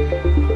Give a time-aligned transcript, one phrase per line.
[0.00, 0.49] Thank you.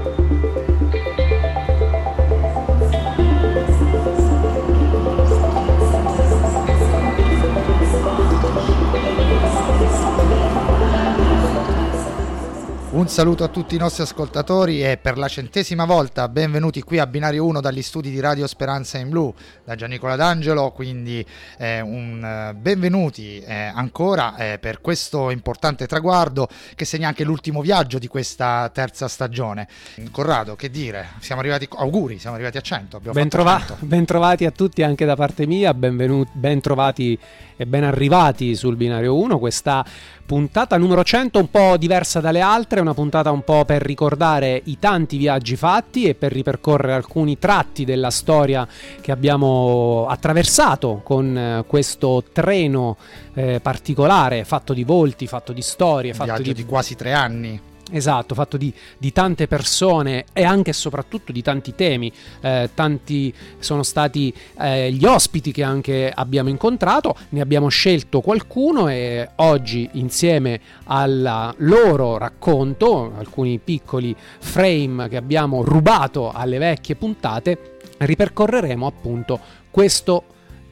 [12.95, 17.09] Un saluto a tutti i nostri ascoltatori e per la centesima volta benvenuti qui a
[17.09, 19.35] Binario 1 dagli studi di Radio Speranza in Blu
[19.65, 21.27] da Giannicola D'Angelo, quindi
[21.59, 27.63] eh, un uh, benvenuti eh, ancora eh, per questo importante traguardo che segna anche l'ultimo
[27.63, 29.67] viaggio di questa terza stagione.
[30.13, 33.01] Corrado, che dire, siamo arrivati, auguri, siamo arrivati a 100.
[33.01, 33.77] Ben, trova- 100.
[33.87, 37.19] ben, trovati a tutti anche da parte mia, benvenuti, ben trovati
[37.57, 39.85] e ben arrivati sul Binario 1, questa
[40.27, 44.79] puntata numero 100 un po' diversa dalle altre, una puntata un po' per ricordare i
[44.79, 48.67] tanti viaggi fatti e per ripercorrere alcuni tratti della storia
[49.01, 52.97] che abbiamo attraversato con eh, questo treno
[53.35, 56.55] eh, particolare fatto di volti, fatto di storie, un fatto di...
[56.55, 57.73] di quasi tre anni.
[57.91, 62.11] Esatto, fatto di, di, tante persone e anche e soprattutto di tanti temi.
[62.41, 68.89] Eh, tanti sono stati eh, gli ospiti che anche abbiamo incontrato, ne abbiamo scelto qualcuno
[68.89, 77.77] e oggi insieme al loro racconto, alcuni piccoli frame che abbiamo rubato alle vecchie puntate,
[77.99, 79.39] ripercorreremo appunto
[79.71, 80.25] questo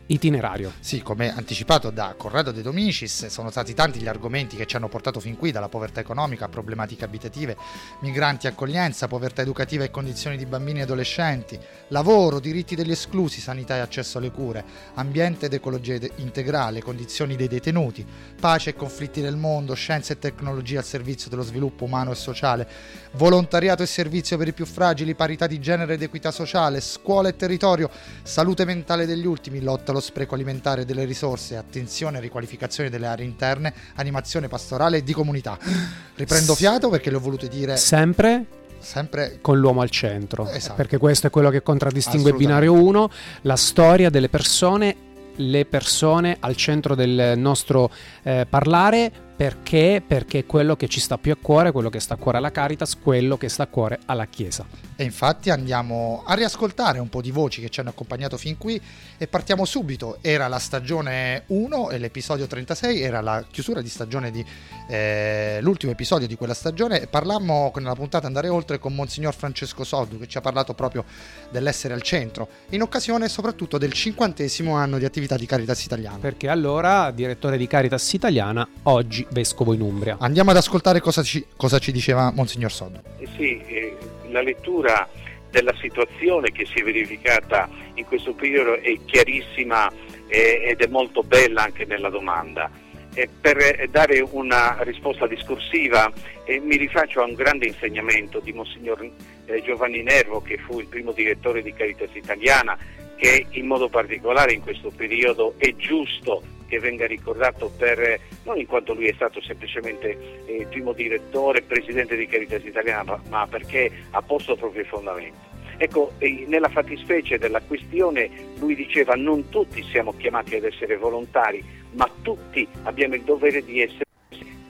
[0.06, 0.72] itinerario.
[0.80, 4.88] Sì, come anticipato da Corrado De Domicis, sono stati tanti gli argomenti che ci hanno
[4.88, 7.56] portato fin qui, dalla povertà economica a problematiche abitative,
[8.00, 13.40] migranti e accoglienza, povertà educativa e condizioni di bambini e adolescenti, lavoro, diritti degli esclusi,
[13.40, 18.04] sanità e accesso alle cure, ambiente ed ecologia integrale, condizioni dei detenuti,
[18.38, 22.68] pace e conflitti nel mondo, scienza e tecnologia al servizio dello sviluppo umano e sociale,
[23.12, 27.36] volontariato e servizio per i più fragili, parità di genere ed equità sociale, scuola e
[27.36, 27.88] territorio,
[28.22, 33.24] salute mentale degli ultimi, lotta allo spreco alimentare delle risorse, attenzione e riqualificazione delle aree
[33.24, 35.58] interne, animazione pastorale e di comunità.
[36.14, 40.74] Riprendo fiato perché le ho volute dire sempre sempre con l'uomo al centro, esatto.
[40.74, 43.10] perché questo è quello che contraddistingue Binario 1,
[43.42, 44.96] la storia delle persone,
[45.36, 47.90] le persone al centro del nostro
[48.24, 50.00] eh, parlare perché?
[50.06, 52.52] Perché è quello che ci sta più a cuore, quello che sta a cuore alla
[52.52, 54.64] Caritas, quello che sta a cuore alla Chiesa.
[54.94, 58.80] E infatti andiamo a riascoltare un po' di voci che ci hanno accompagnato fin qui
[59.18, 60.18] e partiamo subito.
[60.20, 64.44] Era la stagione 1 e l'episodio 36, era la chiusura di stagione di
[64.86, 67.08] eh, l'ultimo episodio di quella stagione.
[67.08, 71.04] Parlammo nella puntata Andare Oltre con Monsignor Francesco Soddu che ci ha parlato proprio
[71.50, 76.18] dell'essere al centro, in occasione soprattutto del cinquantesimo anno di attività di Caritas Italiana.
[76.18, 80.16] Perché allora, direttore di Caritas Italiana, oggi vescovo in Umbria.
[80.20, 83.02] Andiamo ad ascoltare cosa ci, cosa ci diceva Monsignor Soddo.
[83.18, 83.96] Eh sì, eh,
[84.30, 85.08] la lettura
[85.50, 89.90] della situazione che si è verificata in questo periodo è chiarissima
[90.26, 92.70] eh, ed è molto bella anche nella domanda.
[93.14, 96.10] Eh, per dare una risposta discorsiva
[96.44, 99.06] eh, mi rifaccio a un grande insegnamento di Monsignor
[99.44, 102.78] eh, Giovanni Nervo che fu il primo direttore di Caritas Italiana
[103.16, 108.66] che in modo particolare in questo periodo è giusto che venga ricordato per, non in
[108.66, 114.22] quanto lui è stato semplicemente eh, primo direttore, presidente di Caritas Italiana, ma perché ha
[114.22, 115.50] posto proprio i fondamenti.
[115.76, 116.12] Ecco,
[116.46, 122.66] nella fattispecie della questione lui diceva non tutti siamo chiamati ad essere volontari, ma tutti
[122.84, 124.04] abbiamo il dovere di essere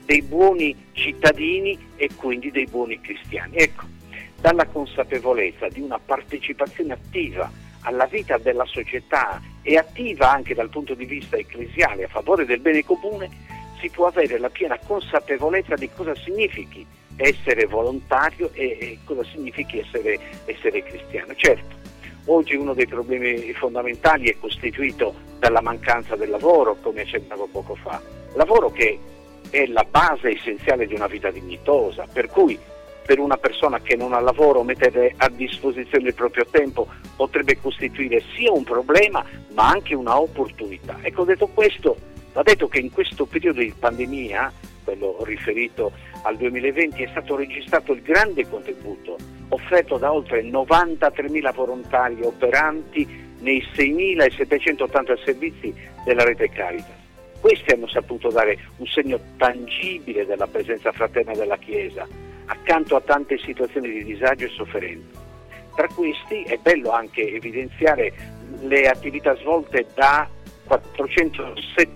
[0.03, 3.55] dei buoni cittadini e quindi dei buoni cristiani.
[3.55, 3.85] Ecco,
[4.41, 7.49] dalla consapevolezza di una partecipazione attiva
[7.83, 12.59] alla vita della società e attiva anche dal punto di vista ecclesiale a favore del
[12.59, 13.29] bene comune,
[13.79, 16.85] si può avere la piena consapevolezza di cosa significhi
[17.15, 21.33] essere volontario e, cosa significhi essere, essere cristiano.
[21.35, 21.75] Certo,
[22.25, 28.01] oggi uno dei problemi fondamentali è costituito dalla mancanza del lavoro, come accennavo poco fa.
[28.35, 28.97] Lavoro che
[29.49, 32.57] è la base essenziale di una vita dignitosa, per cui
[33.05, 38.21] per una persona che non ha lavoro mettere a disposizione il proprio tempo potrebbe costituire
[38.35, 40.97] sia un problema ma anche una opportunità.
[41.01, 41.97] Ecco, detto questo,
[42.33, 44.51] va detto che in questo periodo di pandemia,
[44.83, 45.91] quello riferito
[46.23, 49.17] al 2020, è stato registrato il grande contributo
[49.49, 55.73] offerto da oltre 93.000 volontari operanti nei 6.780 servizi
[56.05, 57.01] della rete Caritas.
[57.39, 62.07] Questi hanno saputo dare un segno tangibile della presenza fraterna della Chiesa,
[62.53, 65.19] accanto a tante situazioni di disagio e sofferenza.
[65.75, 68.13] Tra questi è bello anche evidenziare
[68.61, 70.29] le attività svolte da
[70.65, 71.91] 407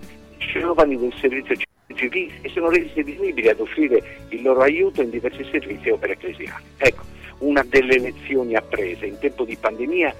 [0.52, 1.54] giovani del servizio
[1.94, 6.12] civile che sono resi disponibili ad offrire il loro aiuto in diversi servizi e opere
[6.14, 6.64] ecclesiali.
[6.76, 7.02] Ecco,
[7.38, 10.14] una delle lezioni apprese in tempo di pandemia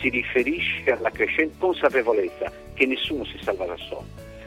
[0.00, 4.06] si riferisce alla crescente consapevolezza che nessuno si salva da solo.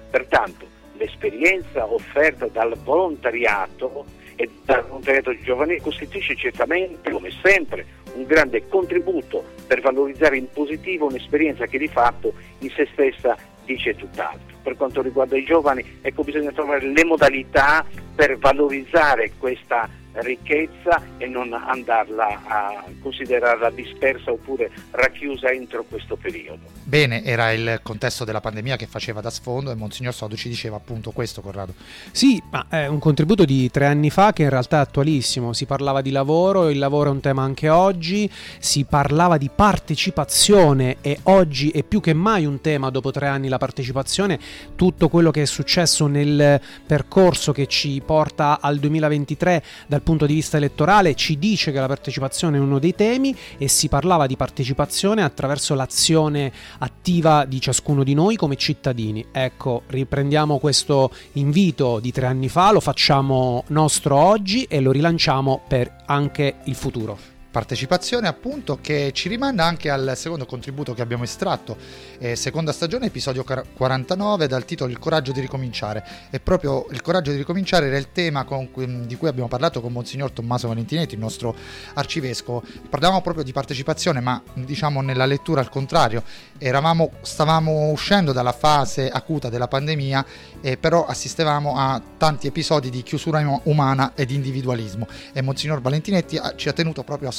[0.10, 0.66] Pertanto
[0.98, 4.06] l'esperienza offerta dal volontariato
[4.38, 11.08] e dal volontariato giovanile costituisce certamente, come sempre, un grande contributo per valorizzare in positivo
[11.08, 13.36] un'esperienza che di fatto in se stessa
[13.66, 14.58] dice tutt'altro.
[14.62, 17.86] Per quanto riguarda i giovani, ecco, bisogna trovare le modalità
[18.16, 19.90] per valorizzare questa
[20.22, 26.66] ricchezza e non andarla a considerarla dispersa oppure racchiusa entro questo periodo.
[26.84, 30.78] Bene, era il contesto della pandemia che faceva da sfondo e Monsignor Sodo ci diceva
[30.78, 31.74] appunto questo, Corrado.
[32.12, 35.54] Sì, ma è un contributo di tre anni fa che in realtà è attualissimo.
[35.54, 38.30] Si parlava di lavoro, il lavoro è un tema anche oggi,
[38.60, 43.50] si parlava di partecipazione e oggi è più che mai un tema dopo tre anni
[43.50, 44.40] la partecipazione.
[44.76, 50.36] Tutto quello che è successo nel percorso che ci porta al 2023 dal punto di
[50.36, 54.38] vista elettorale ci dice che la partecipazione è uno dei temi e si parlava di
[54.38, 59.26] partecipazione attraverso l'azione attiva di ciascuno di noi come cittadini.
[59.34, 65.64] Ecco, riprendiamo questo invito di tre anni fa, lo facciamo nostro oggi e lo rilanciamo
[65.68, 71.24] per anche il futuro partecipazione appunto che ci rimanda anche al secondo contributo che abbiamo
[71.24, 71.78] estratto,
[72.20, 76.06] eh, seconda stagione, episodio 49 dal titolo Il coraggio di ricominciare.
[76.30, 79.92] E proprio il coraggio di ricominciare era il tema cui, di cui abbiamo parlato con
[79.92, 81.56] Monsignor Tommaso Valentinetti, il nostro
[81.94, 86.24] arcivescovo, parlavamo proprio di partecipazione ma diciamo nella lettura al contrario,
[86.60, 90.26] Eravamo, stavamo uscendo dalla fase acuta della pandemia
[90.62, 95.08] eh, però assistevamo a tanti episodi di chiusura umana ed individualismo.
[95.34, 97.32] E Monsignor Valentinetti ci ha tenuto proprio a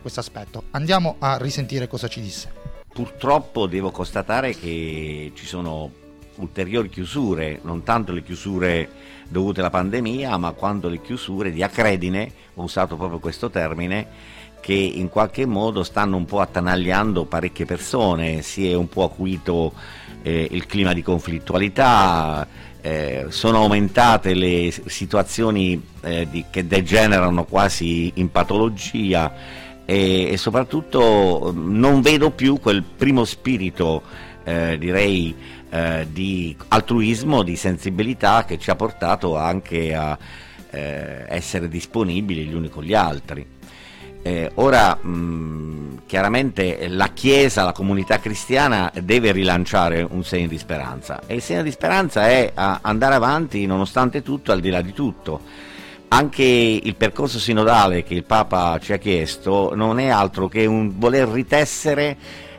[0.00, 0.64] questo aspetto.
[0.70, 2.52] Andiamo a risentire cosa ci disse.
[2.92, 5.90] Purtroppo devo constatare che ci sono
[6.36, 8.88] ulteriori chiusure, non tanto le chiusure
[9.28, 14.06] dovute alla pandemia, ma quanto le chiusure di accredine, ho usato proprio questo termine,
[14.60, 19.72] che in qualche modo stanno un po' attanagliando parecchie persone, si è un po' acuito
[20.22, 22.46] eh, il clima di conflittualità,
[22.82, 29.32] eh, sono aumentate le situazioni eh, di, che degenerano quasi in patologia
[29.84, 34.02] e, e, soprattutto mm, non vedo più quel primo spirito,
[34.44, 35.34] eh, direi,
[35.70, 40.18] eh, di altruismo, di sensibilità che ci ha portato anche a
[40.70, 43.46] eh, essere disponibili gli uni con gli altri.
[44.22, 51.22] Eh, ora mh, chiaramente la Chiesa, la comunità cristiana deve rilanciare un segno di speranza
[51.26, 55.40] e il segno di speranza è andare avanti nonostante tutto, al di là di tutto.
[56.08, 60.98] Anche il percorso sinodale che il Papa ci ha chiesto non è altro che un
[60.98, 62.16] voler ritessere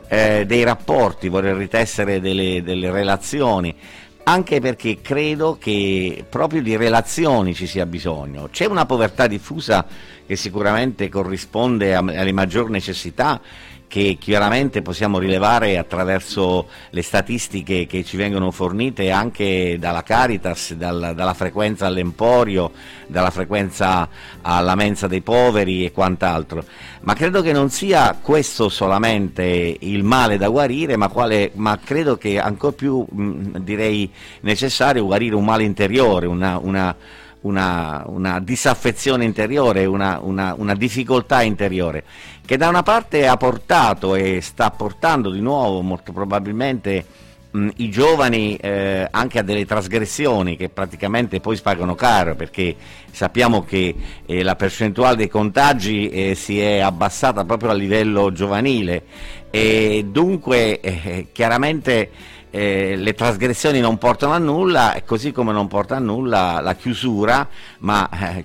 [0.08, 3.74] eh, dei rapporti, voler ritessere delle, delle relazioni
[4.24, 8.48] anche perché credo che proprio di relazioni ci sia bisogno.
[8.50, 9.86] C'è una povertà diffusa
[10.26, 13.40] che sicuramente corrisponde alle maggiori necessità
[13.94, 21.12] che chiaramente possiamo rilevare attraverso le statistiche che ci vengono fornite anche dalla Caritas, dal,
[21.14, 22.72] dalla frequenza all'emporio,
[23.06, 24.08] dalla frequenza
[24.42, 26.64] alla mensa dei poveri e quant'altro.
[27.02, 32.16] Ma credo che non sia questo solamente il male da guarire, ma, quale, ma credo
[32.16, 34.10] che ancora più mh, direi
[34.40, 36.96] necessario guarire un male interiore, una, una
[37.44, 42.04] una, una disaffezione interiore, una, una, una, difficoltà interiore,
[42.44, 47.04] che da una parte ha portato e sta portando di nuovo molto probabilmente
[47.50, 52.74] mh, i giovani eh, anche a delle trasgressioni che praticamente poi spagano caro perché
[53.10, 53.94] sappiamo che
[54.24, 59.02] eh, la percentuale dei contagi eh, si è abbassata proprio a livello giovanile.
[59.50, 62.10] E dunque eh, chiaramente
[62.54, 67.48] eh, le trasgressioni non portano a nulla, così come non porta a nulla la chiusura,
[67.78, 68.44] ma eh,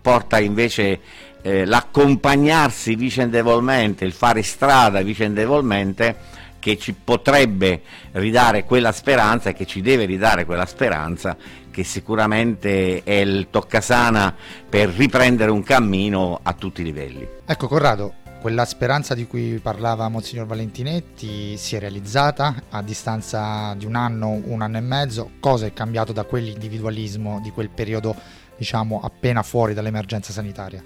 [0.00, 1.00] porta invece
[1.42, 9.66] eh, l'accompagnarsi vicendevolmente, il fare strada vicendevolmente che ci potrebbe ridare quella speranza e che
[9.66, 11.36] ci deve ridare quella speranza
[11.78, 14.34] che sicuramente è il toccasana
[14.68, 17.26] per riprendere un cammino a tutti i livelli.
[17.44, 23.84] Ecco Corrado, quella speranza di cui parlava Monsignor Valentinetti si è realizzata a distanza di
[23.84, 25.30] un anno, un anno e mezzo.
[25.40, 28.14] Cosa è cambiato da quell'individualismo di quel periodo,
[28.56, 30.82] diciamo, appena fuori dall'emergenza sanitaria?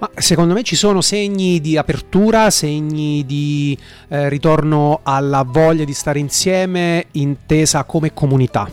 [0.00, 3.76] Ma secondo me ci sono segni di apertura, segni di
[4.08, 8.70] eh, ritorno alla voglia di stare insieme intesa come comunità.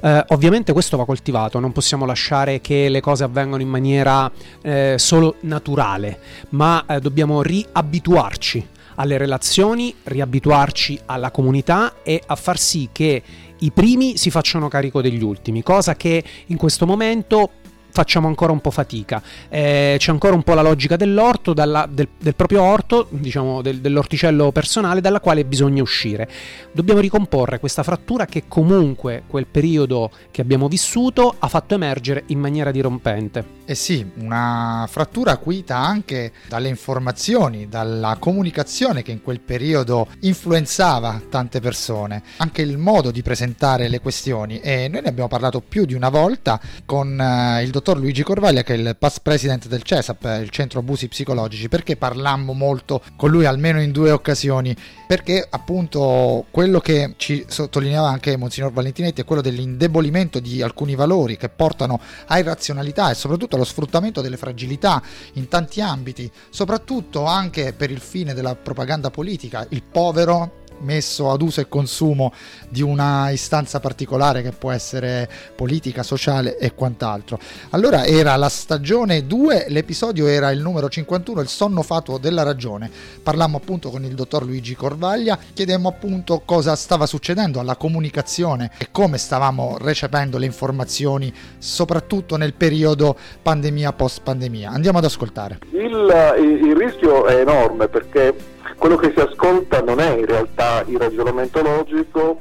[0.00, 4.30] Eh, ovviamente questo va coltivato, non possiamo lasciare che le cose avvengano in maniera
[4.62, 6.18] eh, solo naturale,
[6.50, 13.22] ma eh, dobbiamo riabituarci alle relazioni, riabituarci alla comunità e a far sì che
[13.58, 17.50] i primi si facciano carico degli ultimi, cosa che in questo momento
[17.92, 19.22] facciamo ancora un po' fatica.
[19.48, 23.80] Eh, c'è ancora un po' la logica dell'orto, dalla, del, del, proprio orto, diciamo del,
[23.80, 26.28] dell'orticello personale, dalla quale bisogna uscire.
[26.72, 32.40] Dobbiamo ricomporre questa frattura che comunque quel periodo che abbiamo vissuto ha fatto emergere in
[32.40, 33.60] maniera dirompente.
[33.64, 41.20] Eh sì, una frattura acuita anche dalle informazioni, dalla comunicazione che in quel periodo influenzava
[41.28, 45.84] tante persone, anche il modo di presentare le questioni e noi ne abbiamo parlato più
[45.84, 49.66] di una volta con eh, il dottor dottor Luigi Corvaglia che è il past president
[49.66, 54.74] del CESAP, il centro abusi psicologici, perché parlammo molto con lui almeno in due occasioni,
[55.04, 61.36] perché appunto quello che ci sottolineava anche Monsignor Valentinetti è quello dell'indebolimento di alcuni valori
[61.36, 67.72] che portano a irrazionalità e soprattutto allo sfruttamento delle fragilità in tanti ambiti, soprattutto anche
[67.72, 72.32] per il fine della propaganda politica, il povero messo ad uso e consumo
[72.68, 77.38] di una istanza particolare che può essere politica, sociale e quant'altro.
[77.70, 82.90] Allora era la stagione 2, l'episodio era il numero 51, il sonno fatuo della ragione.
[83.22, 88.88] Parlammo appunto con il dottor Luigi Corvaglia, chiedemmo appunto cosa stava succedendo alla comunicazione e
[88.90, 94.70] come stavamo recependo le informazioni, soprattutto nel periodo pandemia post pandemia.
[94.70, 95.58] Andiamo ad ascoltare.
[95.70, 98.34] Il, il rischio è enorme perché
[98.76, 102.40] quello che si ascolta non è in realtà il ragionamento logico,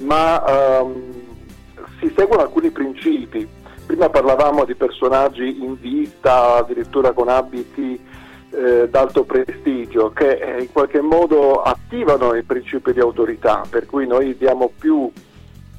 [0.00, 1.12] ma um,
[2.00, 3.46] si seguono alcuni principi.
[3.86, 8.00] Prima parlavamo di personaggi in vista, addirittura con abiti
[8.50, 14.06] eh, d'alto prestigio, che eh, in qualche modo attivano il principio di autorità, per cui
[14.06, 15.10] noi diamo più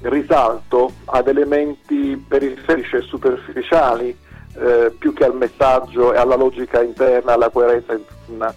[0.02, 4.16] risalto ad elementi periferici e superficiali
[4.58, 8.54] eh, più che al messaggio e alla logica interna, alla coerenza interna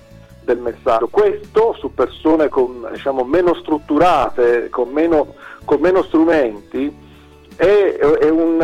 [0.49, 1.09] del messaggio.
[1.09, 7.07] Questo su persone con, diciamo, meno strutturate, con meno, con meno strumenti,
[7.55, 8.59] è, è, un,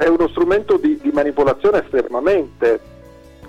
[0.00, 2.80] è, uno strumento di, di manipolazione estremamente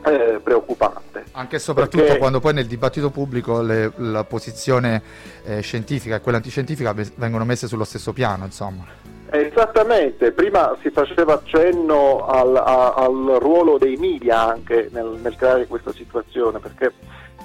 [0.06, 1.26] eh, preoccupante.
[1.34, 2.18] Anche e soprattutto perché...
[2.18, 5.02] quando poi nel dibattito pubblico le, la posizione
[5.44, 8.86] eh, scientifica e quella antiscientifica vengono messe sullo stesso piano, insomma.
[9.32, 15.68] Esattamente, prima si faceva accenno al, a, al ruolo dei media anche nel, nel creare
[15.68, 16.94] questa situazione, perché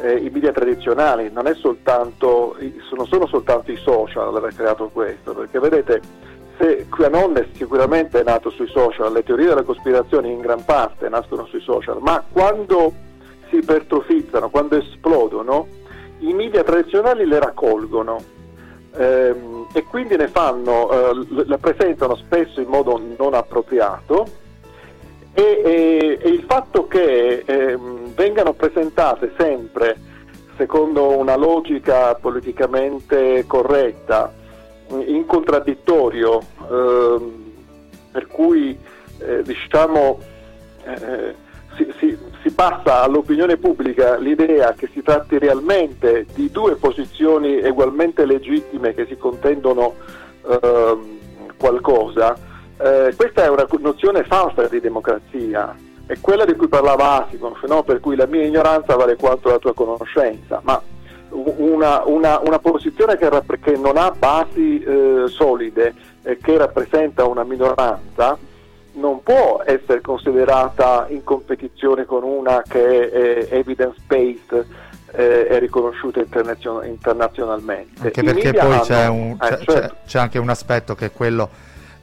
[0.00, 2.56] eh, i media tradizionali, non, soltanto,
[2.94, 6.00] non sono soltanto i social ad aver creato questo, perché vedete,
[6.58, 11.46] se QAnon è sicuramente nato sui social, le teorie della cospirazione in gran parte nascono
[11.46, 12.92] sui social, ma quando
[13.48, 15.66] si ipertrofizzano, quando esplodono,
[16.20, 18.22] i media tradizionali le raccolgono
[18.96, 24.26] ehm, e quindi ne fanno, eh, le presentano spesso in modo non appropriato
[25.32, 27.78] e, e, e il fatto che eh,
[28.14, 30.12] vengano presentate sempre
[30.56, 34.33] secondo una logica politicamente corretta,
[34.88, 37.33] in contraddittorio, eh,
[38.12, 38.78] per cui
[39.18, 40.21] eh, diciamo,
[40.85, 41.35] eh,
[41.76, 48.25] si, si, si, passa all'opinione pubblica l'idea che si tratti realmente di due posizioni ugualmente
[48.25, 49.94] legittime che si contendono
[50.47, 51.18] ehm,
[51.56, 52.37] qualcosa,
[52.78, 55.75] eh, questa è una nozione falsa di democrazia,
[56.06, 57.82] è quella di cui parlava Asimov, no?
[57.82, 60.80] per cui la mia ignoranza vale quanto la tua conoscenza, ma
[61.30, 63.28] una, una, una posizione che,
[63.61, 68.38] che, non ha basi eh, solide e che rappresenta una minoranza
[68.92, 74.66] non può essere considerata in competizione con una che è evidence-based
[75.16, 78.02] eh, è riconosciuta internazion- internazionalmente.
[78.02, 79.96] Anche perché poi hanno, c'è, un, eh, c'è, certo.
[80.06, 81.49] c'è anche un aspetto che è quello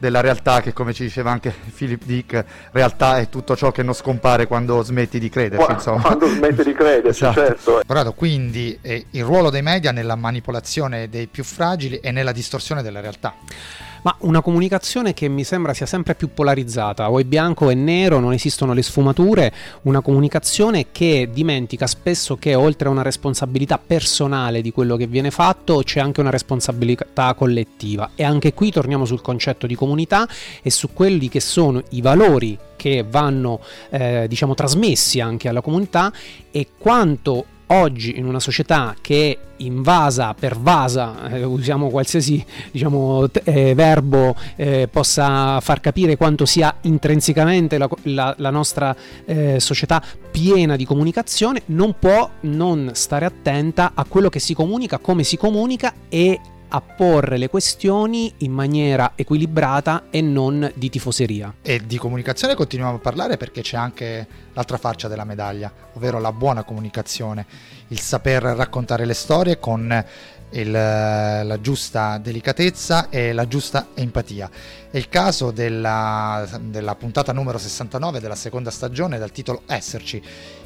[0.01, 3.93] della realtà che come ci diceva anche Philip Dick, realtà è tutto ciò che non
[3.93, 5.63] scompare quando smetti di crederci.
[5.63, 6.01] Quando, insomma.
[6.01, 7.39] quando smetti di crederci, esatto.
[7.39, 7.81] certo.
[7.85, 12.81] Corrado, quindi eh, il ruolo dei media nella manipolazione dei più fragili e nella distorsione
[12.81, 13.35] della realtà
[14.03, 17.73] ma una comunicazione che mi sembra sia sempre più polarizzata, o è bianco o è
[17.73, 19.53] nero, non esistono le sfumature,
[19.83, 25.31] una comunicazione che dimentica spesso che oltre a una responsabilità personale di quello che viene
[25.31, 28.11] fatto c'è anche una responsabilità collettiva.
[28.15, 30.27] E anche qui torniamo sul concetto di comunità
[30.61, 33.59] e su quelli che sono i valori che vanno
[33.91, 36.11] eh, diciamo trasmessi anche alla comunità
[36.49, 43.73] e quanto oggi in una società che è invasa, pervasa, eh, usiamo qualsiasi diciamo, eh,
[43.75, 50.75] verbo eh, possa far capire quanto sia intrinsecamente la, la, la nostra eh, società piena
[50.75, 55.93] di comunicazione, non può non stare attenta a quello che si comunica, come si comunica
[56.09, 56.39] e
[56.73, 61.55] a porre le questioni in maniera equilibrata e non di tifoseria.
[61.61, 66.31] E di comunicazione continuiamo a parlare perché c'è anche l'altra faccia della medaglia, ovvero la
[66.31, 67.45] buona comunicazione,
[67.89, 70.05] il saper raccontare le storie con
[70.51, 74.49] il, la giusta delicatezza e la giusta empatia.
[74.89, 80.21] È il caso della, della, puntata numero 69 della seconda stagione dal titolo Esserci,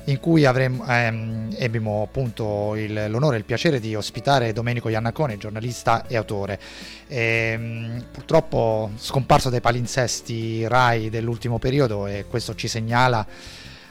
[0.06, 5.38] in cui avremo, ehm, ebbimo appunto il, l'onore e il piacere di ospitare Domenico Iannacone,
[5.38, 6.60] giornalista e autore.
[7.08, 13.25] E, ehm, purtroppo scomparso dai palinsesti RAI dell'ultimo periodo e questo ci segnala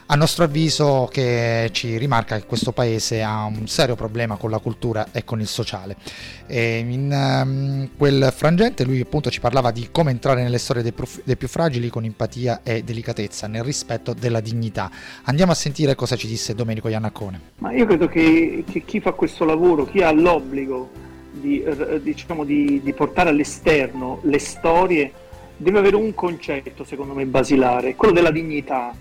[0.07, 4.59] a nostro avviso che ci rimarca che questo paese ha un serio problema con la
[4.59, 5.95] cultura e con il sociale.
[6.45, 10.91] E in um, quel frangente lui appunto ci parlava di come entrare nelle storie dei,
[10.91, 14.91] prof- dei, più fragili con empatia e delicatezza, nel rispetto della dignità.
[15.23, 17.41] Andiamo a sentire cosa ci disse Domenico Iannaccone.
[17.57, 20.87] Ma io credo che, che chi fa questo lavoro, chi ha l'obbligo
[21.31, 25.11] di, eh, diciamo, di, di portare all'esterno le storie,
[25.57, 28.93] deve avere un concetto, secondo me, basilare, quello della dignità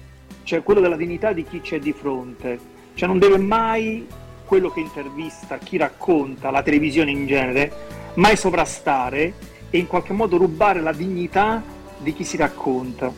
[0.45, 2.73] cioè quello della dignità di chi c'è di fronte.
[2.95, 4.07] Cioè non deve mai
[4.45, 7.73] quello che intervista, chi racconta, la televisione in genere,
[8.15, 9.35] mai sovrastare
[9.71, 11.63] e in qualche modo rubare la dignità
[11.99, 13.13] di chi si racconta.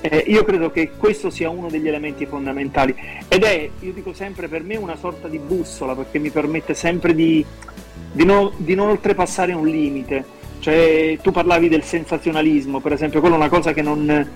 [0.00, 2.94] Eh, io credo che questo sia uno degli elementi fondamentali
[3.26, 7.14] ed è, io dico sempre, per me una sorta di bussola perché mi permette sempre
[7.14, 7.44] di,
[8.12, 10.42] di, no, di non oltrepassare un limite.
[10.58, 14.28] Cioè, tu parlavi del sensazionalismo, per esempio, quella è una cosa che non,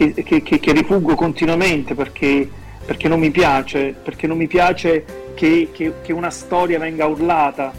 [0.00, 2.48] che, che, che, che rifuggo continuamente perché,
[2.86, 5.04] perché, non mi piace, perché non mi piace
[5.34, 7.70] che, una storia venga urlata,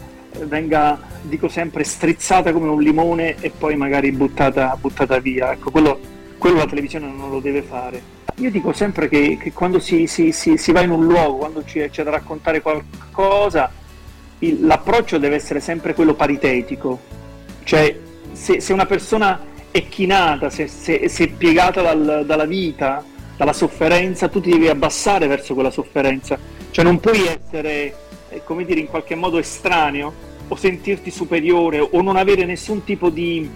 [0.44, 5.52] venga, dico sempre, strizzata come un limone e poi magari buttata, buttata via.
[5.52, 5.98] Ecco, quello,
[6.38, 8.00] quello, la televisione non lo deve fare.
[8.36, 11.90] Io dico sempre che, quando si, si, si, si, va in un luogo, quando c'è,
[11.90, 13.70] c'è da raccontare qualcosa,
[14.38, 17.00] il, l'approccio deve essere sempre quello paritetico.
[17.64, 17.98] Cioè,
[18.32, 23.02] se, se una persona è chinata, se, se, se è piegata dal, dalla vita,
[23.36, 26.38] dalla sofferenza, tu ti devi abbassare verso quella sofferenza.
[26.70, 27.94] Cioè non puoi essere,
[28.28, 33.08] eh, come dire, in qualche modo estraneo o sentirti superiore o non avere nessun tipo
[33.08, 33.48] di,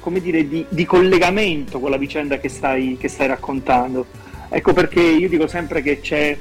[0.00, 4.06] come dire, di, di collegamento con la vicenda che stai, che stai, raccontando.
[4.48, 6.36] Ecco perché io dico sempre che c'è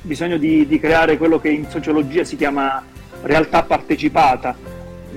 [0.00, 2.82] bisogno di, di creare quello che in sociologia si chiama
[3.22, 4.56] realtà partecipata,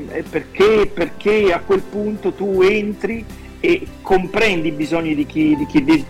[0.10, 3.26] eh, perché, perché a quel punto tu entri
[3.66, 6.06] e comprendi i bisogni di chi, di, chi, di,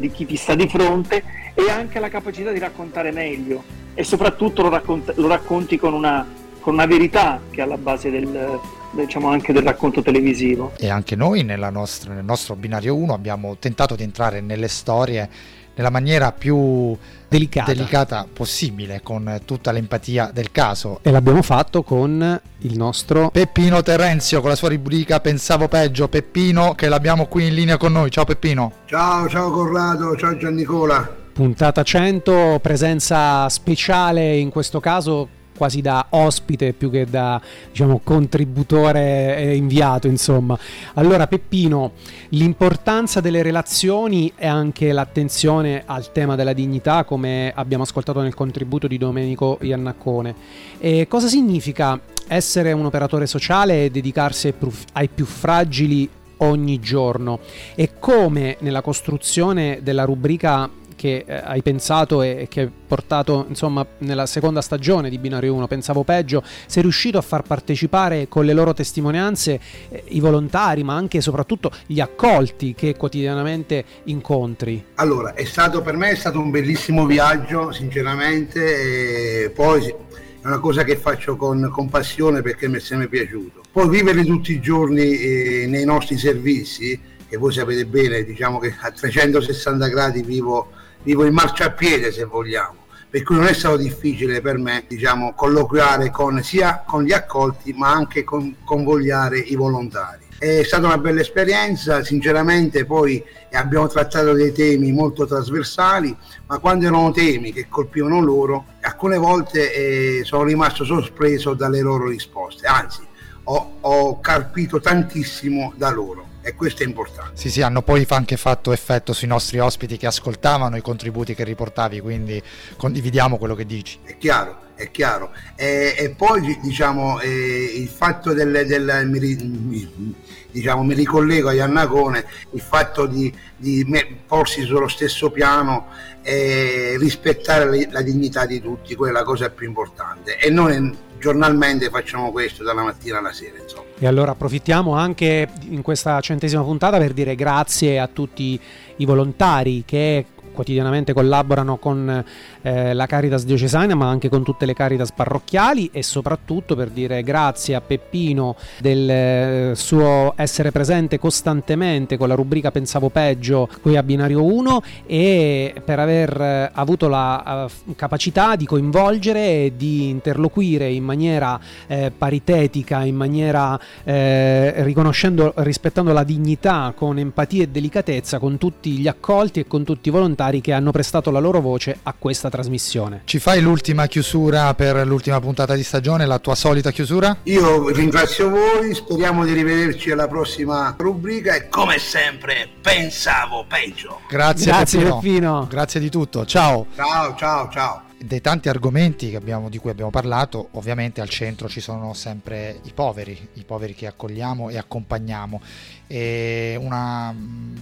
[0.00, 1.22] di chi, ti sta di fronte
[1.54, 3.62] e anche la capacità di raccontare meglio
[3.94, 6.26] e soprattutto lo, raccont- lo racconti con una,
[6.58, 8.58] con una, verità che è alla base del,
[8.90, 10.72] diciamo anche del racconto televisivo.
[10.76, 15.30] E anche noi nostra, nel nostro binario 1 abbiamo tentato di entrare nelle storie
[15.74, 16.96] nella maniera più
[17.28, 17.72] delicata.
[17.72, 18.26] delicata.
[18.32, 21.00] possibile, con tutta l'empatia del caso.
[21.02, 26.08] E l'abbiamo fatto con il nostro Peppino Terenzio con la sua rubrica Pensavo peggio.
[26.08, 28.10] Peppino, che l'abbiamo qui in linea con noi.
[28.10, 28.72] Ciao Peppino.
[28.86, 31.20] Ciao, ciao Corrado, ciao Giannicola.
[31.32, 39.54] Puntata 100, presenza speciale in questo caso quasi da ospite più che da diciamo, contributore
[39.54, 40.58] inviato insomma.
[40.94, 41.92] Allora Peppino
[42.30, 48.88] l'importanza delle relazioni e anche l'attenzione al tema della dignità come abbiamo ascoltato nel contributo
[48.88, 50.34] di Domenico Iannaccone.
[50.80, 54.52] E cosa significa essere un operatore sociale e dedicarsi
[54.94, 57.38] ai più fragili ogni giorno?
[57.76, 60.68] E come nella costruzione della rubrica
[61.02, 65.66] che eh, hai pensato e, che hai portato insomma nella seconda stagione di Binario 1,
[65.66, 70.94] pensavo peggio, sei riuscito a far partecipare con le loro testimonianze eh, i volontari ma
[70.94, 74.84] anche e soprattutto gli accolti che quotidianamente incontri?
[74.94, 80.60] Allora, è stato per me è stato un bellissimo viaggio sinceramente e poi è una
[80.60, 83.62] cosa che faccio con, con passione perché mi è sempre piaciuto.
[83.72, 86.96] Poi vivere tutti i giorni eh, nei nostri servizi,
[87.28, 90.70] che voi sapete bene, diciamo che a 360 gradi vivo
[91.02, 92.80] vivo in marciapiede se vogliamo.
[93.10, 97.74] Per cui non è stato difficile per me diciamo, colloquiare con, sia con gli accolti
[97.74, 100.20] ma anche con, convogliare i volontari.
[100.38, 106.86] È stata una bella esperienza, sinceramente poi abbiamo trattato dei temi molto trasversali, ma quando
[106.86, 113.02] erano temi che colpivano loro, alcune volte eh, sono rimasto sorpreso dalle loro risposte, anzi
[113.44, 117.32] ho, ho carpito tantissimo da loro e questo è importante.
[117.34, 121.44] Sì, sì, hanno poi anche fatto effetto sui nostri ospiti che ascoltavano i contributi che
[121.44, 122.42] riportavi, quindi
[122.76, 123.98] condividiamo quello che dici.
[124.02, 125.32] È chiaro, è chiaro.
[125.54, 130.16] E, e poi diciamo eh, il fatto del, del mi,
[130.50, 133.86] diciamo, mi ricollego a Iannacone, il fatto di, di
[134.26, 135.88] porsi sullo stesso piano
[136.22, 140.38] e rispettare la dignità di tutti, quella è la cosa più importante.
[140.38, 143.62] E noi giornalmente facciamo questo dalla mattina alla sera.
[143.62, 143.84] Insomma.
[143.96, 148.58] E allora approfittiamo anche in questa centesima puntata per dire grazie a tutti
[148.96, 152.24] i volontari che quotidianamente collaborano con
[152.62, 157.22] eh, la Caritas diocesana ma anche con tutte le Caritas parrocchiali e soprattutto per dire
[157.22, 163.96] grazie a Peppino del eh, suo essere presente costantemente con la rubrica Pensavo peggio qui
[163.96, 170.08] a Binario 1 e per aver eh, avuto la uh, capacità di coinvolgere e di
[170.08, 177.68] interloquire in maniera eh, paritetica, in maniera eh, riconoscendo, rispettando la dignità con empatia e
[177.68, 181.60] delicatezza con tutti gli accolti e con tutti i volontari che hanno prestato la loro
[181.60, 183.22] voce a questa trasmissione.
[183.24, 187.36] Ci fai l'ultima chiusura per l'ultima puntata di stagione, la tua solita chiusura?
[187.44, 194.20] Io ringrazio voi, speriamo di rivederci alla prossima rubrica e come sempre pensavo peggio.
[194.28, 195.20] Grazie, Grazie Peppino.
[195.20, 195.66] Peppino.
[195.68, 196.44] Grazie di tutto.
[196.44, 196.86] Ciao.
[196.94, 198.02] Ciao, ciao, ciao.
[198.24, 202.92] Dei tanti argomenti abbiamo, di cui abbiamo parlato, ovviamente al centro ci sono sempre i
[202.92, 205.60] poveri, i poveri che accogliamo e accompagniamo.
[206.06, 207.34] E una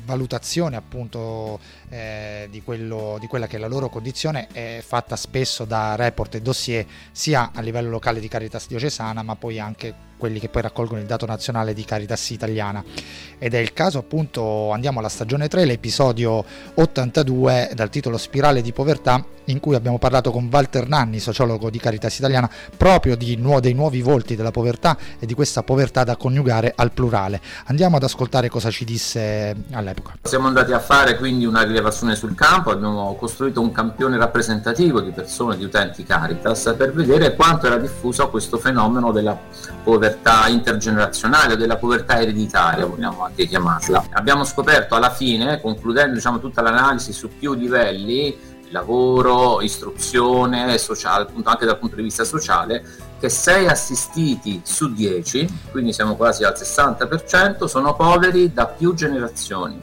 [0.05, 5.65] valutazione appunto eh, di, quello, di quella che è la loro condizione è fatta spesso
[5.65, 10.39] da report e dossier sia a livello locale di Caritas diocesana ma poi anche quelli
[10.39, 12.85] che poi raccolgono il dato nazionale di Caritas italiana.
[13.39, 18.73] Ed è il caso appunto andiamo alla stagione 3 l'episodio 82 dal titolo Spirale di
[18.73, 23.75] povertà in cui abbiamo parlato con Walter Nanni sociologo di Caritas italiana proprio nuo- dei
[23.75, 27.41] nuovi volti della povertà e di questa povertà da coniugare al plurale.
[27.67, 30.15] Andiamo ad ascoltare cosa ci disse all'epoca.
[30.23, 32.71] Siamo andati a fare quindi una rilevazione sul campo.
[32.71, 38.29] Abbiamo costruito un campione rappresentativo di persone di utenti Caritas per vedere quanto era diffuso
[38.31, 39.37] questo fenomeno della
[39.83, 40.10] povertà
[40.49, 44.07] intergenerazionale o della povertà ereditaria, vogliamo anche chiamarla.
[44.13, 48.37] Abbiamo scoperto alla fine, concludendo diciamo, tutta l'analisi su più livelli,
[48.71, 52.85] lavoro, istruzione, sociale, appunto anche dal punto di vista sociale,
[53.19, 59.79] che 6 assistiti su 10, quindi siamo quasi al 60%, sono poveri da più generazioni.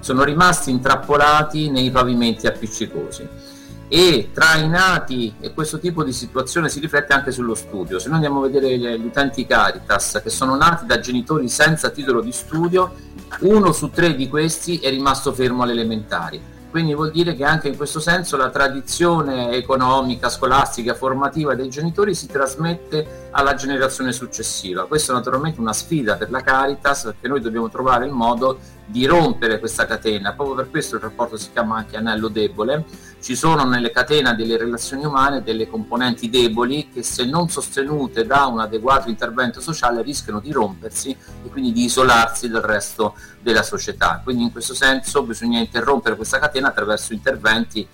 [0.00, 3.56] Sono rimasti intrappolati nei pavimenti appiccicosi
[3.88, 7.98] e tra i nati e questo tipo di situazione si riflette anche sullo studio.
[7.98, 12.20] Se noi andiamo a vedere gli utenti Caritas che sono nati da genitori senza titolo
[12.20, 12.92] di studio,
[13.40, 16.56] uno su tre di questi è rimasto fermo alle elementari.
[16.70, 22.14] Quindi vuol dire che anche in questo senso la tradizione economica, scolastica, formativa dei genitori
[22.14, 24.86] si trasmette alla generazione successiva.
[24.86, 29.06] Questa è naturalmente una sfida per la Caritas perché noi dobbiamo trovare il modo di
[29.06, 30.34] rompere questa catena.
[30.34, 32.84] Proprio per questo il rapporto si chiama anche anello debole.
[33.20, 38.46] Ci sono nelle catene delle relazioni umane delle componenti deboli che se non sostenute da
[38.46, 44.20] un adeguato intervento sociale rischiano di rompersi e quindi di isolarsi dal resto della società.
[44.22, 47.86] Quindi in questo senso bisogna interrompere questa catena attraverso interventi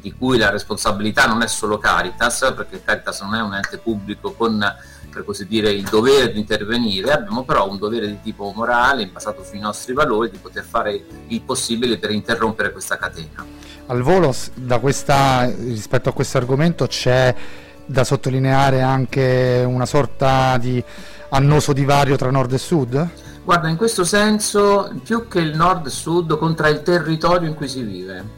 [0.00, 4.32] di cui la responsabilità non è solo Caritas, perché Caritas non è un ente pubblico
[4.32, 4.64] con
[5.10, 9.42] per così dire il dovere di intervenire, abbiamo però un dovere di tipo morale, basato
[9.42, 13.44] sui nostri valori, di poter fare il possibile per interrompere questa catena.
[13.90, 14.34] Al volo
[14.80, 17.34] questa, rispetto a questo argomento c'è
[17.86, 20.82] da sottolineare anche una sorta di
[21.30, 23.08] annoso divario tra nord e sud?
[23.44, 28.36] Guarda, in questo senso più che il nord-sud contra il territorio in cui si vive.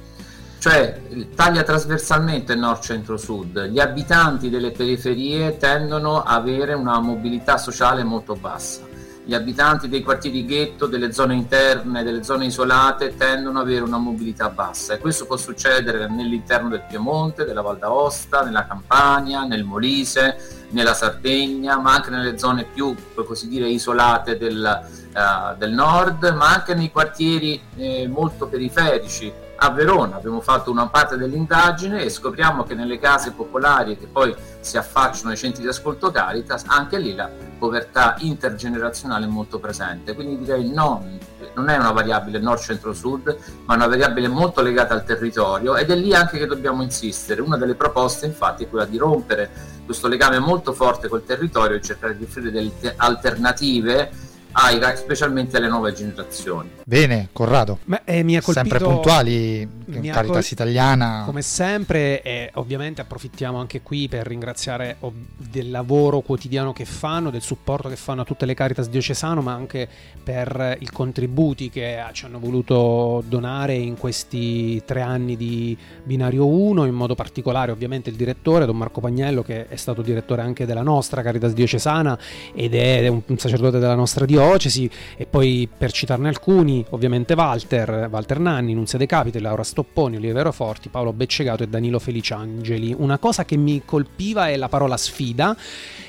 [0.60, 1.00] Cioè
[1.34, 3.66] taglia trasversalmente nord centro sud.
[3.70, 8.89] Gli abitanti delle periferie tendono a avere una mobilità sociale molto bassa
[9.24, 13.98] gli abitanti dei quartieri ghetto, delle zone interne, delle zone isolate tendono ad avere una
[13.98, 19.64] mobilità bassa e questo può succedere nell'interno del Piemonte, della Val d'Aosta, nella Campania, nel
[19.64, 24.82] Molise, nella Sardegna, ma anche nelle zone più, per così dire, isolate del,
[25.14, 30.16] uh, del nord, ma anche nei quartieri eh, molto periferici a Verona.
[30.16, 35.30] Abbiamo fatto una parte dell'indagine e scopriamo che nelle case popolari che poi si affacciano
[35.30, 40.14] ai centri di ascolto Caritas, anche lì la povertà intergenerazionale è molto presente.
[40.14, 41.06] Quindi direi no,
[41.54, 46.14] non è una variabile nord-centro-sud, ma una variabile molto legata al territorio ed è lì
[46.14, 47.42] anche che dobbiamo insistere.
[47.42, 51.80] Una delle proposte infatti è quella di rompere questo legame molto forte col territorio e
[51.82, 56.70] cercare di offrire delle alternative ai, specialmente alle nuove generazioni.
[56.84, 57.78] Bene, Corrado.
[57.84, 60.52] Ma, eh, mi ha colpito, sempre puntuali in Caritas col...
[60.52, 61.22] Italiana.
[61.24, 64.96] Come sempre, e ovviamente approfittiamo anche qui per ringraziare
[65.36, 69.52] del lavoro quotidiano che fanno, del supporto che fanno a tutte le Caritas diocesano, ma
[69.52, 69.88] anche
[70.22, 76.86] per i contributi che ci hanno voluto donare in questi tre anni di Binario 1,
[76.86, 80.82] in modo particolare ovviamente il direttore, Don Marco Pagnello, che è stato direttore anche della
[80.82, 82.18] nostra Caritas diocesana
[82.52, 88.08] ed è un sacerdote della nostra diocesi diocesi e poi per citarne alcuni, ovviamente Walter,
[88.10, 92.94] Walter Nanni, Nunzia De Capite, Laura Stopponi, Olivero Forti, Paolo Beccegato e Danilo Feliciangeli.
[92.96, 95.54] Una cosa che mi colpiva è la parola sfida,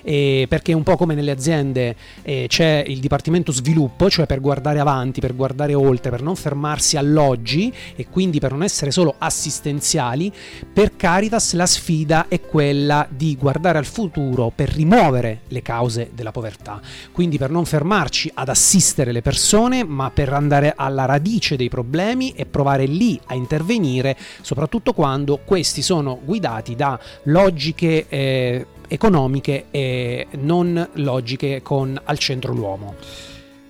[0.04, 4.80] eh, perché un po' come nelle aziende eh, c'è il dipartimento sviluppo, cioè per guardare
[4.80, 10.32] avanti, per guardare oltre, per non fermarsi all'oggi e quindi per non essere solo assistenziali,
[10.72, 16.32] per Caritas la sfida è quella di guardare al futuro per rimuovere le cause della
[16.32, 16.80] povertà.
[17.12, 22.32] Quindi per non fermarci ad assistere le persone, ma per andare alla radice dei problemi
[22.32, 30.28] e provare lì a intervenire, soprattutto quando questi sono guidati da logiche eh, economiche e
[30.40, 32.96] non logiche con al centro l'uomo.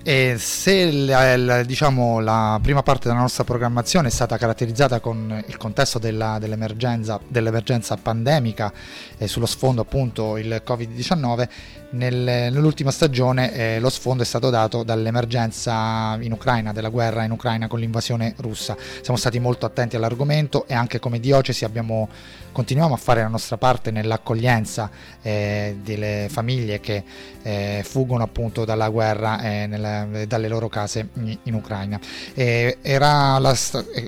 [0.04, 5.44] E se la, la, diciamo, la, prima parte della nostra programmazione è stata caratterizzata con
[5.46, 8.74] il contesto della, dell'emergenza, dell'emergenza, pandemica
[9.16, 11.48] e sullo sfondo appunto il Covid-19,
[11.81, 17.32] nel, nell'ultima stagione eh, lo sfondo è stato dato dall'emergenza in Ucraina, della guerra in
[17.32, 18.76] Ucraina con l'invasione russa.
[19.02, 22.10] Siamo stati molto attenti all'argomento e anche come diocesi abbiamo
[22.52, 24.90] continuiamo a fare la nostra parte nell'accoglienza
[25.22, 27.04] eh, delle famiglie che
[27.44, 32.00] eh, fuggono appunto dalla guerra e nella, dalle loro case in, in Ucraina.
[32.34, 33.56] era la,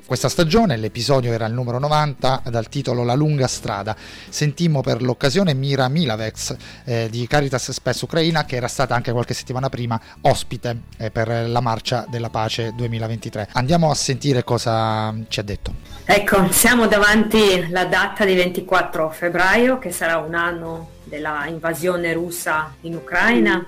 [0.06, 3.96] questa stagione, l'episodio era il numero 90 dal titolo La lunga strada.
[4.30, 9.34] Sentimmo per l'occasione Mira Milavex eh, di Caritas Spes Ucraina che era stata anche qualche
[9.34, 13.50] settimana prima ospite eh, per la marcia della pace 2023.
[13.54, 15.74] Andiamo a sentire cosa ci ha detto.
[16.06, 22.14] Ecco, siamo davanti alla data di il 24 febbraio, che sarà un anno della invasione
[22.14, 23.66] russa in Ucraina.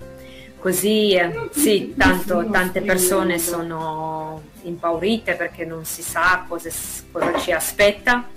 [0.60, 6.70] Così eh, sì, tanto, tante persone sono impaurite perché non si sa cosa,
[7.12, 8.28] cosa ci aspetta,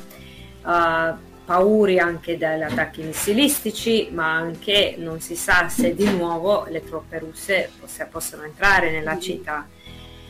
[0.63, 1.17] uh,
[1.49, 7.19] pauri anche dagli attacchi missilistici, ma anche non si sa se di nuovo le truppe
[7.19, 7.71] russe
[8.11, 9.67] possono entrare nella città.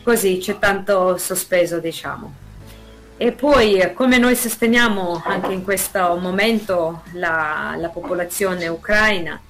[0.04, 2.33] Così c'è tanto sospeso, diciamo.
[3.16, 9.40] E poi come noi sosteniamo anche in questo momento la, la popolazione ucraina,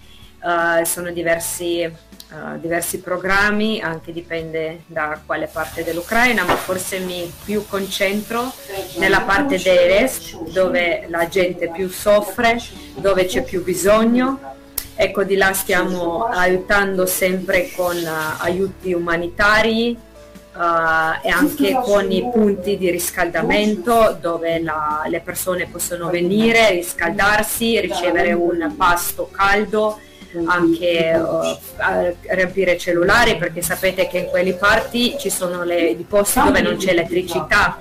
[0.41, 1.87] uh, sono diversi,
[2.31, 8.53] uh, diversi, programmi, anche dipende da quale parte dell'Ucraina, ma forse mi più concentro
[8.99, 12.61] nella parte dell'est dove la gente più soffre,
[12.97, 14.57] dove c'è più bisogno.
[14.95, 19.97] Ecco, di là stiamo aiutando sempre con uh, aiuti umanitari,
[20.55, 27.79] uh, e anche con i punti di riscaldamento dove la, le persone possono venire, riscaldarsi,
[27.81, 30.01] ricevere un pasto caldo
[30.47, 36.41] anche uh, riempire cellulari perché sapete che in quelle parti ci sono le, i posti
[36.41, 37.79] dove non c'è elettricità.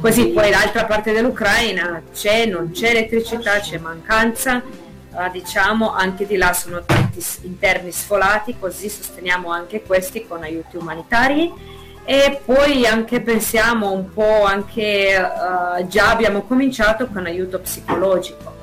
[0.00, 4.62] Così poi l'altra parte dell'Ucraina c'è, non c'è elettricità, c'è mancanza.
[5.10, 10.76] Uh, diciamo anche di là sono tanti interni sfolati così sosteniamo anche questi con aiuti
[10.76, 11.52] umanitari.
[12.04, 18.57] E poi anche pensiamo un po' anche uh, già abbiamo cominciato con aiuto psicologico.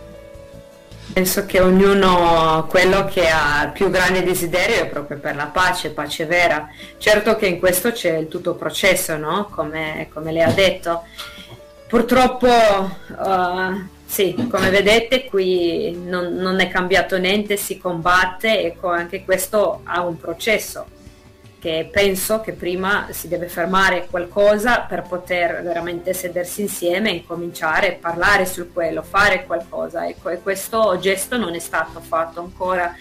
[1.16, 5.92] Penso che ognuno quello che ha il più grande desiderio è proprio per la pace,
[5.92, 6.68] pace vera.
[6.98, 9.48] Certo che in questo c'è il tutto processo, no?
[9.50, 11.04] come, come lei ha detto.
[11.88, 19.24] Purtroppo uh, sì, come vedete qui non, non, è cambiato niente, si combatte e anche
[19.24, 20.86] questo ha un processo
[21.66, 27.96] che penso che prima si deve fermare qualcosa per poter veramente sedersi insieme e cominciare
[27.96, 30.08] a parlare su quello, fare qualcosa.
[30.08, 32.96] Ecco, e questo gesto non è stato fatto ancora.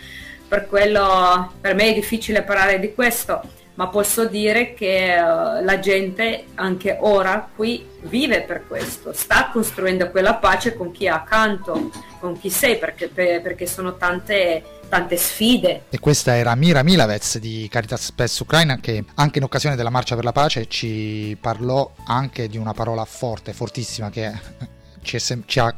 [0.48, 3.42] Per quello per me è difficile parlare di questo,
[3.74, 10.10] ma posso dire che uh, la gente anche ora qui vive per questo, sta costruendo
[10.10, 15.16] quella pace con chi è accanto, con chi sei, perché, per, perché sono tante tante
[15.16, 15.84] sfide.
[15.88, 20.14] E questa era Mira Milavez di Caritas Spes Ucraina che anche in occasione della Marcia
[20.14, 24.30] per la Pace ci parlò anche di una parola forte, fortissima che
[25.02, 25.74] ci, sem- ci ha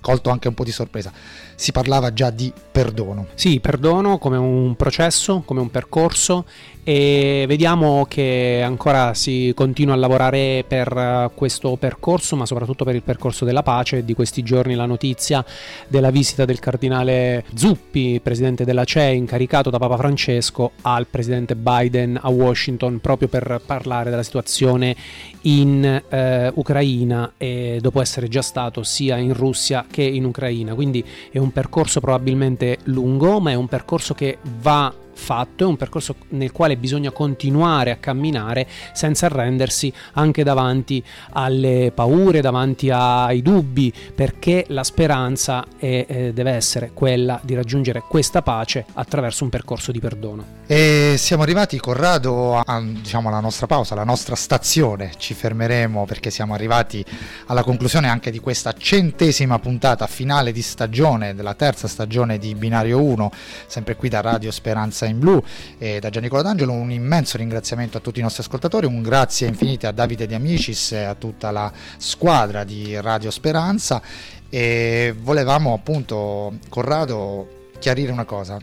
[0.00, 1.10] colto anche un po' di sorpresa.
[1.60, 3.26] Si parlava già di perdono.
[3.34, 6.44] Sì, perdono come un processo, come un percorso
[6.88, 12.94] e vediamo che ancora si continua a lavorare per eh, questo percorso, ma soprattutto per
[12.94, 14.06] il percorso della pace.
[14.06, 15.44] Di questi giorni la notizia
[15.86, 22.18] della visita del cardinale Zuppi, presidente della CE, incaricato da Papa Francesco al presidente Biden
[22.22, 24.96] a Washington proprio per parlare della situazione
[25.42, 30.74] in eh, Ucraina e dopo essere già stato sia in Russia che in Ucraina.
[30.74, 35.76] Quindi è un percorso probabilmente lungo, ma è un percorso che va fatto, è un
[35.76, 41.02] percorso nel quale bisogna continuare a camminare senza arrendersi anche davanti
[41.32, 48.02] alle paure, davanti ai dubbi, perché la speranza è, eh, deve essere quella di raggiungere
[48.08, 50.58] questa pace attraverso un percorso di perdono.
[50.70, 55.12] E siamo arrivati, Corrado, a, diciamo, alla nostra pausa, alla nostra stazione.
[55.16, 57.02] Ci fermeremo perché siamo arrivati
[57.46, 63.02] alla conclusione anche di questa centesima puntata finale di stagione, della terza stagione di Binario
[63.02, 63.30] 1,
[63.66, 65.42] sempre qui da Radio Speranza in Blu
[65.78, 66.72] e da Giannicola D'Angelo.
[66.72, 70.92] Un immenso ringraziamento a tutti i nostri ascoltatori, un grazie infinite a Davide Di Amicis
[70.92, 74.00] e a tutta la squadra di Radio Speranza.
[74.48, 78.58] E volevamo appunto, Corrado, chiarire una cosa.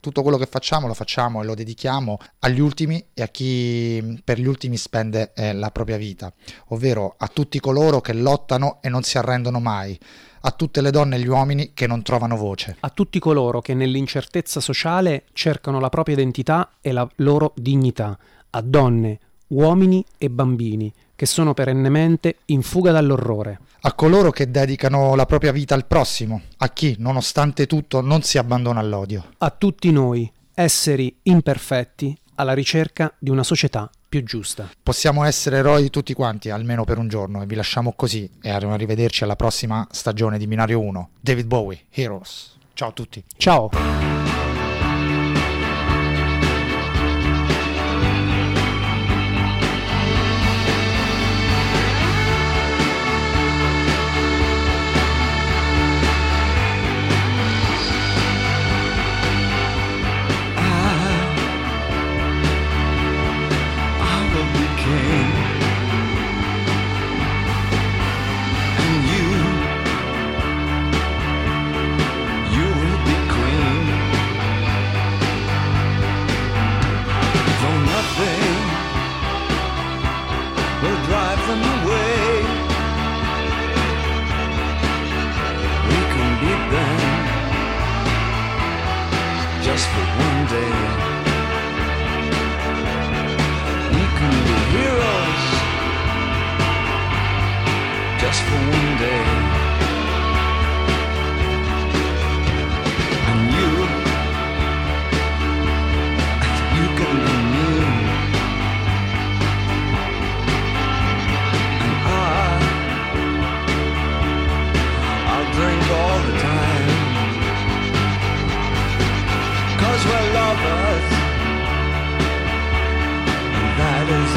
[0.00, 4.38] Tutto quello che facciamo lo facciamo e lo dedichiamo agli ultimi e a chi per
[4.38, 6.32] gli ultimi spende eh, la propria vita,
[6.68, 9.98] ovvero a tutti coloro che lottano e non si arrendono mai,
[10.40, 12.76] a tutte le donne e gli uomini che non trovano voce.
[12.80, 18.18] A tutti coloro che nell'incertezza sociale cercano la propria identità e la loro dignità,
[18.50, 23.58] a donne, uomini e bambini che sono perennemente in fuga dall'orrore.
[23.80, 28.38] A coloro che dedicano la propria vita al prossimo, a chi, nonostante tutto, non si
[28.38, 29.24] abbandona all'odio.
[29.38, 34.68] A tutti noi, esseri imperfetti, alla ricerca di una società più giusta.
[34.82, 39.24] Possiamo essere eroi tutti quanti, almeno per un giorno, e vi lasciamo così e arrivederci
[39.24, 41.10] alla prossima stagione di Binario 1.
[41.20, 42.56] David Bowie, Heroes.
[42.72, 43.22] Ciao a tutti.
[43.36, 44.07] Ciao.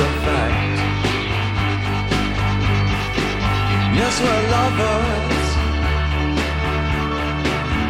[0.02, 0.78] a fact.
[4.00, 5.50] Yes, we're lovers.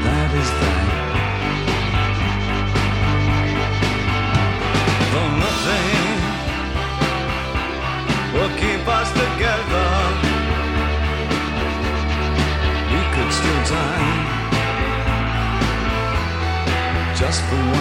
[0.06, 0.88] That is that.
[5.12, 6.20] For nothing
[8.34, 9.90] will keep us together,
[12.94, 14.20] we could steal time
[17.16, 17.81] just for one.